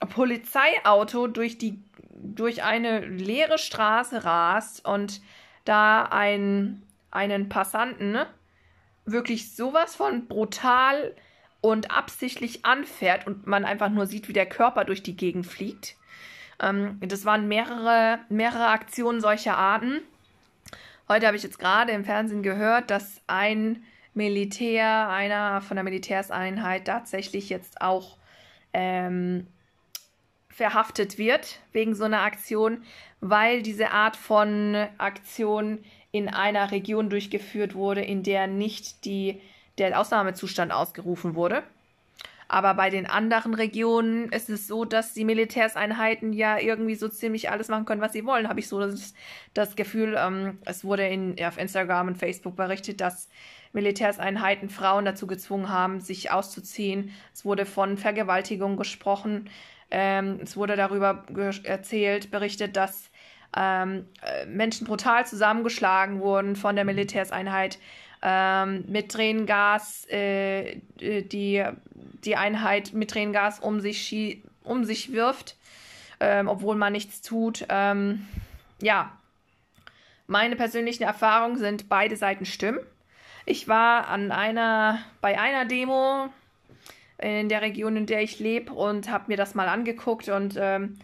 [0.00, 1.78] Polizeiauto durch die
[2.22, 5.20] durch eine leere Straße rast und
[5.64, 8.26] da ein, einen Passanten ne,
[9.04, 11.14] wirklich sowas von brutal
[11.60, 15.96] und absichtlich anfährt und man einfach nur sieht, wie der Körper durch die Gegend fliegt.
[16.60, 20.00] Ähm, das waren mehrere, mehrere Aktionen solcher Arten.
[21.08, 23.82] Heute habe ich jetzt gerade im Fernsehen gehört, dass ein
[24.14, 28.16] Militär, einer von der Militärseinheit tatsächlich jetzt auch
[28.72, 29.46] ähm,
[30.48, 32.82] verhaftet wird wegen so einer Aktion,
[33.20, 39.40] weil diese Art von Aktion in einer Region durchgeführt wurde, in der nicht die,
[39.78, 41.62] der Ausnahmezustand ausgerufen wurde.
[42.52, 47.50] Aber bei den anderen Regionen ist es so, dass die Militärseinheiten ja irgendwie so ziemlich
[47.50, 48.46] alles machen können, was sie wollen.
[48.46, 49.14] Habe ich so das,
[49.54, 53.30] das Gefühl, ähm, es wurde in, ja, auf Instagram und Facebook berichtet, dass
[53.72, 57.14] Militärseinheiten Frauen dazu gezwungen haben, sich auszuziehen.
[57.32, 59.48] Es wurde von Vergewaltigung gesprochen.
[59.90, 61.24] Ähm, es wurde darüber
[61.64, 63.10] erzählt, berichtet, dass
[63.56, 67.78] ähm, äh, Menschen brutal zusammengeschlagen wurden von der Militärseinheit
[68.22, 71.64] ähm, mit Tränengas, äh, die,
[72.24, 75.56] die Einheit mit Tränengas um sich, um sich wirft,
[76.20, 77.66] ähm, obwohl man nichts tut.
[77.68, 78.26] Ähm,
[78.80, 79.12] ja,
[80.26, 82.80] meine persönlichen Erfahrungen sind, beide Seiten stimmen.
[83.44, 86.28] Ich war an einer, bei einer Demo
[87.18, 90.98] in der Region, in der ich lebe und habe mir das mal angeguckt und ähm,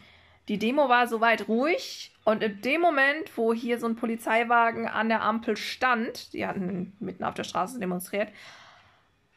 [0.48, 5.08] die Demo war soweit ruhig und in dem Moment, wo hier so ein Polizeiwagen an
[5.08, 8.28] der Ampel stand, die hatten mitten auf der Straße demonstriert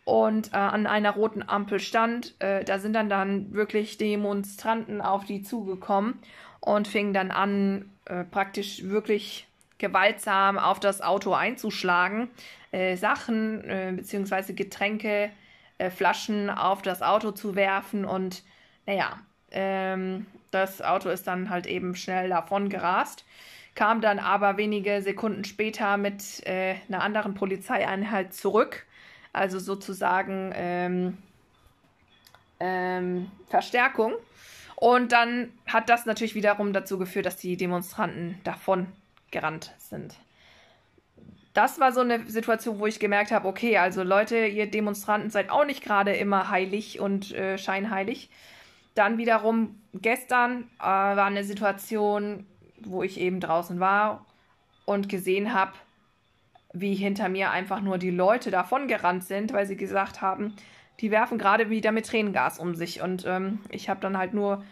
[0.05, 5.25] und äh, an einer roten Ampel stand, äh, da sind dann dann wirklich Demonstranten auf
[5.25, 6.19] die zugekommen
[6.59, 9.47] und fingen dann an, äh, praktisch wirklich
[9.77, 12.29] gewaltsam auf das Auto einzuschlagen,
[12.71, 14.53] äh, Sachen äh, bzw.
[14.53, 15.31] Getränke
[15.77, 18.43] äh, Flaschen auf das Auto zu werfen und
[18.85, 19.19] naja,
[19.51, 23.25] ähm, das Auto ist dann halt eben schnell davon gerast,
[23.75, 28.85] kam dann aber wenige Sekunden später mit äh, einer anderen Polizeieinheit zurück,
[29.33, 31.17] also sozusagen ähm,
[32.59, 34.13] ähm, Verstärkung.
[34.75, 38.87] Und dann hat das natürlich wiederum dazu geführt, dass die Demonstranten davon
[39.29, 40.15] gerannt sind
[41.53, 45.49] das war so eine Situation, wo ich gemerkt habe, okay, also Leute, ihr Demonstranten seid
[45.49, 48.29] auch nicht gerade immer heilig und äh, scheinheilig.
[48.95, 52.45] Dann wiederum gestern äh, war eine Situation,
[52.79, 54.25] wo ich eben draußen war
[54.85, 55.73] und gesehen habe,
[56.73, 60.55] wie hinter mir einfach nur die Leute davon gerannt sind, weil sie gesagt haben,
[60.99, 63.01] die werfen gerade wieder mit Tränengas um sich.
[63.01, 64.63] Und ähm, ich habe dann halt nur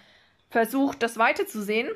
[0.49, 1.89] versucht, das Weite zu sehen,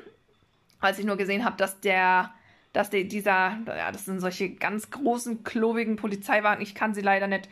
[0.80, 2.30] als ich nur gesehen habe, dass der
[2.74, 6.60] dass die, dieser, ja, das sind solche ganz großen, klobigen Polizeiwagen.
[6.60, 7.48] Ich kann sie leider nicht.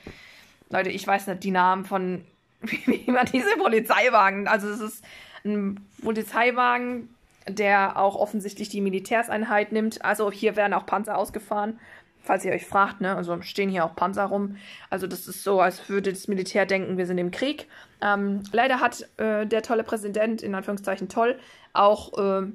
[0.68, 2.24] Leute, ich weiß nicht die Namen von,
[2.86, 4.48] wie, man diese Polizeiwagen.
[4.48, 5.04] Also es ist
[5.44, 7.08] ein Polizeiwagen,
[7.48, 10.04] der auch offensichtlich die Militärseinheit nimmt.
[10.04, 11.80] Also hier werden auch Panzer ausgefahren,
[12.22, 13.16] falls ihr euch fragt, ne?
[13.16, 14.56] Also stehen hier auch Panzer rum.
[14.90, 17.66] Also das ist so, als würde das Militär denken, wir sind im Krieg.
[18.00, 21.38] Ähm, leider hat äh, der tolle Präsident, in Anführungszeichen toll,
[21.72, 22.46] auch äh,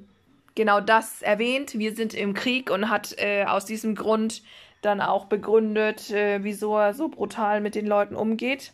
[0.55, 1.77] genau das erwähnt.
[1.77, 4.41] Wir sind im Krieg und hat äh, aus diesem Grund
[4.81, 8.73] dann auch begründet, äh, wieso er so brutal mit den Leuten umgeht.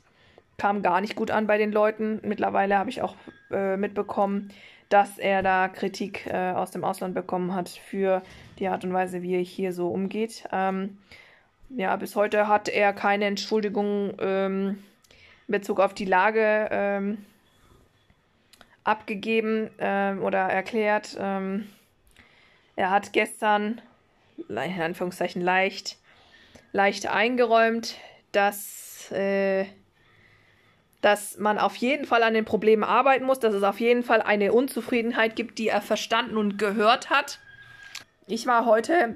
[0.57, 2.19] Kam gar nicht gut an bei den Leuten.
[2.23, 3.15] Mittlerweile habe ich auch
[3.51, 4.49] äh, mitbekommen,
[4.89, 8.21] dass er da Kritik äh, aus dem Ausland bekommen hat für
[8.59, 10.47] die Art und Weise, wie er hier so umgeht.
[10.51, 10.97] Ähm,
[11.69, 14.83] ja, bis heute hat er keine Entschuldigung ähm,
[15.47, 17.25] in Bezug auf die Lage ähm,
[18.83, 21.17] abgegeben ähm, oder erklärt.
[21.19, 21.67] Ähm,
[22.75, 23.81] er hat gestern,
[24.37, 25.97] in Anführungszeichen leicht,
[26.71, 27.97] leicht eingeräumt,
[28.31, 29.65] dass, äh,
[31.03, 34.21] dass man auf jeden Fall an den Problemen arbeiten muss, dass es auf jeden Fall
[34.21, 37.39] eine Unzufriedenheit gibt, die er verstanden und gehört hat.
[38.25, 39.15] Ich war heute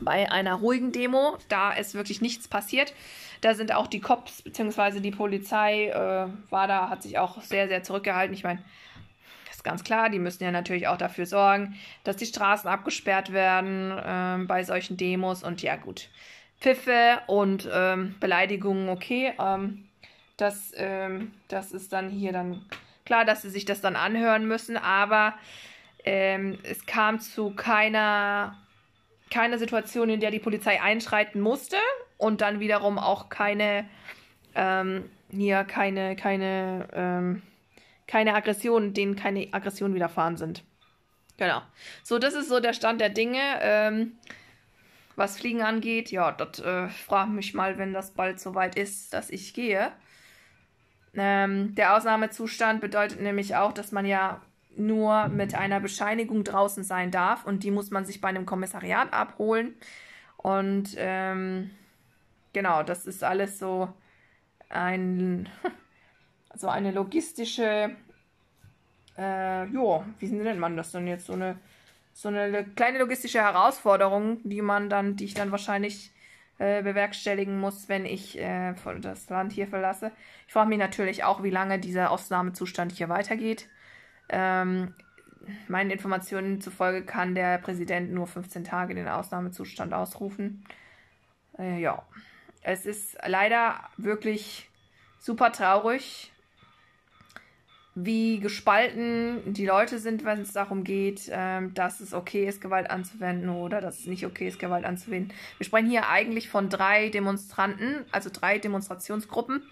[0.00, 2.94] bei einer ruhigen Demo, da ist wirklich nichts passiert.
[3.42, 5.00] Da sind auch die Cops bzw.
[5.00, 8.34] die Polizei äh, war da, hat sich auch sehr, sehr zurückgehalten.
[8.34, 8.62] Ich meine,
[9.50, 13.90] ist ganz klar, die müssen ja natürlich auch dafür sorgen, dass die Straßen abgesperrt werden
[13.90, 15.42] äh, bei solchen Demos.
[15.42, 16.08] Und ja gut,
[16.58, 19.34] Pfiffe und ähm, Beleidigungen, okay.
[19.38, 19.87] Ähm,
[20.38, 22.64] das, ähm, das ist dann hier dann
[23.04, 25.34] klar, dass sie sich das dann anhören müssen, aber
[26.04, 28.56] ähm, es kam zu keiner,
[29.30, 31.76] keiner Situation, in der die Polizei einschreiten musste
[32.16, 33.86] und dann wiederum auch keine,
[34.54, 37.42] ähm, hier keine, keine, ähm,
[38.06, 40.62] keine Aggressionen, denen keine Aggressionen widerfahren sind.
[41.36, 41.62] Genau.
[42.02, 43.40] So, das ist so der Stand der Dinge.
[43.60, 44.12] Ähm,
[45.14, 49.30] was Fliegen angeht, ja, das äh, frag mich mal, wenn das bald soweit ist, dass
[49.30, 49.92] ich gehe.
[51.14, 54.40] Ähm, der Ausnahmezustand bedeutet nämlich auch, dass man ja
[54.76, 59.12] nur mit einer Bescheinigung draußen sein darf und die muss man sich bei einem Kommissariat
[59.12, 59.74] abholen.
[60.36, 61.70] Und ähm,
[62.52, 63.92] genau, das ist alles so
[64.68, 65.48] ein
[66.54, 67.90] so eine logistische,
[69.16, 71.26] äh, jo, wie nennt man das denn jetzt?
[71.26, 71.58] So eine
[72.12, 76.10] so eine kleine logistische Herausforderung, die man dann, die ich dann wahrscheinlich
[76.58, 80.12] äh, bewerkstelligen muss, wenn ich äh, das Land hier verlasse.
[80.46, 83.68] Ich frage mich natürlich auch, wie lange dieser Ausnahmezustand hier weitergeht.
[84.28, 84.94] Ähm,
[85.68, 90.64] meinen Informationen zufolge kann der Präsident nur 15 Tage den Ausnahmezustand ausrufen.
[91.58, 92.02] Äh, ja,
[92.62, 94.68] es ist leider wirklich
[95.18, 96.32] super traurig,
[98.04, 102.90] wie gespalten die Leute sind, wenn es darum geht, ähm, dass es okay ist, Gewalt
[102.90, 105.32] anzuwenden oder dass es nicht okay ist, Gewalt anzuwenden.
[105.56, 109.62] Wir sprechen hier eigentlich von drei Demonstranten, also drei Demonstrationsgruppen.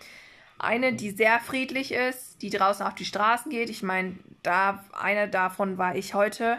[0.59, 3.71] Eine, die sehr friedlich ist, die draußen auf die Straßen geht.
[3.71, 6.57] Ich meine, da eine davon war ich heute.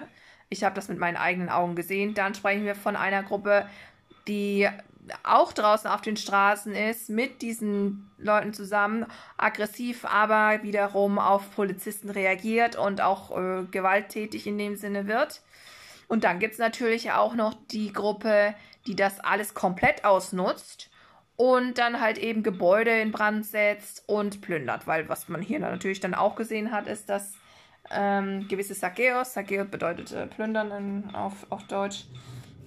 [0.49, 2.13] Ich habe das mit meinen eigenen Augen gesehen.
[2.13, 3.67] Dann sprechen wir von einer Gruppe,
[4.27, 4.69] die
[5.23, 9.05] auch draußen auf den Straßen ist, mit diesen Leuten zusammen,
[9.37, 15.41] aggressiv, aber wiederum auf Polizisten reagiert und auch äh, gewalttätig in dem Sinne wird.
[16.07, 20.89] Und dann gibt es natürlich auch noch die Gruppe, die das alles komplett ausnutzt
[21.35, 24.87] und dann halt eben Gebäude in Brand setzt und plündert.
[24.87, 27.33] Weil was man hier natürlich dann auch gesehen hat, ist, dass
[27.91, 32.05] ähm, gewisse Saqueos, Saqueos bedeutet äh, plündern in, auf, auf Deutsch,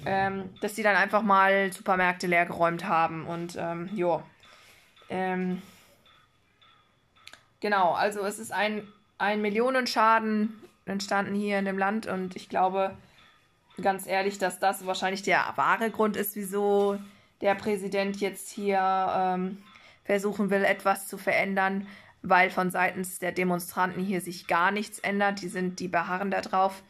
[0.07, 4.23] ähm, dass sie dann einfach mal Supermärkte leer geräumt haben und ähm, jo.
[5.09, 5.61] Ähm,
[7.61, 8.87] genau, also es ist ein,
[9.19, 12.97] ein Millionenschaden entstanden hier in dem Land und ich glaube
[13.83, 16.99] ganz ehrlich, dass das wahrscheinlich der wahre Grund ist, wieso
[17.41, 18.79] der Präsident jetzt hier
[19.17, 19.63] ähm,
[20.05, 21.87] versuchen will, etwas zu verändern,
[22.23, 25.41] weil von seitens der Demonstranten hier sich gar nichts ändert.
[25.41, 26.51] Die sind, die beharren darauf.
[26.51, 26.83] drauf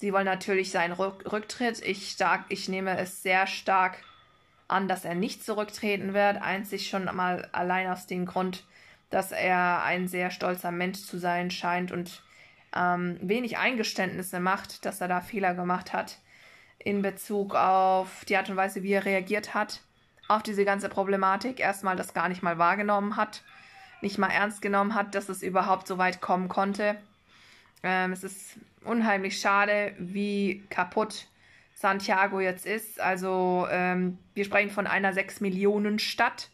[0.00, 1.82] Sie wollen natürlich seinen Rücktritt.
[1.82, 3.98] Ich, stark, ich nehme es sehr stark
[4.66, 6.40] an, dass er nicht zurücktreten wird.
[6.40, 8.64] Einzig schon mal allein aus dem Grund,
[9.10, 12.22] dass er ein sehr stolzer Mensch zu sein scheint und
[12.74, 16.16] ähm, wenig Eingeständnisse macht, dass er da Fehler gemacht hat
[16.78, 19.82] in Bezug auf die Art und Weise, wie er reagiert hat
[20.28, 21.60] auf diese ganze Problematik.
[21.60, 23.42] Erstmal das gar nicht mal wahrgenommen hat,
[24.00, 26.96] nicht mal ernst genommen hat, dass es überhaupt so weit kommen konnte.
[27.82, 31.26] Ähm, es ist unheimlich schade, wie kaputt
[31.74, 33.00] Santiago jetzt ist.
[33.00, 36.50] Also ähm, wir sprechen von einer 6 Millionen Stadt.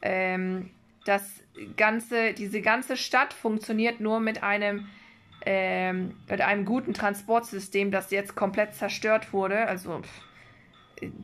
[0.00, 0.70] Ähm,
[1.04, 1.42] das
[1.76, 4.88] ganze, diese ganze Stadt funktioniert nur mit einem,
[5.44, 9.66] ähm, mit einem guten Transportsystem, das jetzt komplett zerstört wurde.
[9.66, 10.02] Also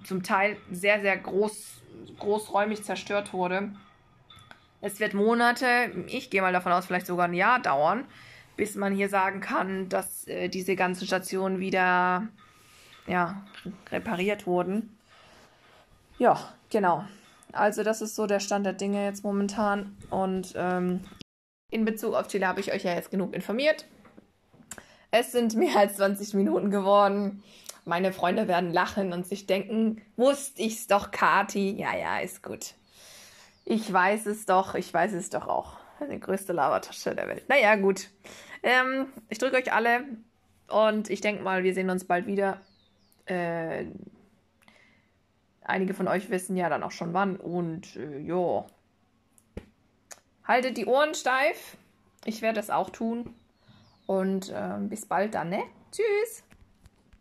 [0.05, 1.83] zum Teil sehr, sehr groß,
[2.19, 3.71] großräumig zerstört wurde.
[4.81, 8.07] Es wird Monate, ich gehe mal davon aus, vielleicht sogar ein Jahr dauern,
[8.57, 12.29] bis man hier sagen kann, dass äh, diese ganzen Stationen wieder
[13.07, 13.43] ja,
[13.91, 14.97] repariert wurden.
[16.19, 16.39] Ja,
[16.71, 17.05] genau.
[17.53, 19.97] Also das ist so der Stand der Dinge jetzt momentan.
[20.11, 21.01] Und ähm,
[21.71, 23.87] in Bezug auf Chile habe ich euch ja jetzt genug informiert.
[25.11, 27.43] Es sind mehr als 20 Minuten geworden.
[27.85, 31.73] Meine Freunde werden lachen und sich denken, wusste ich's doch, Kati.
[31.73, 32.75] Ja, ja, ist gut.
[33.65, 35.80] Ich weiß es doch, ich weiß es doch auch.
[36.09, 37.49] Die größte Lavatasche der Welt.
[37.49, 38.09] Naja, gut.
[38.63, 40.05] Ähm, ich drücke euch alle
[40.69, 42.61] und ich denke mal, wir sehen uns bald wieder.
[43.27, 43.87] Äh,
[45.63, 47.37] einige von euch wissen ja dann auch schon wann.
[47.37, 48.67] Und äh, jo.
[50.45, 51.77] Haltet die Ohren steif.
[52.25, 53.35] Ich werde es auch tun.
[54.07, 55.63] Und äh, bis bald dann, ne?
[55.93, 56.45] Tschüss.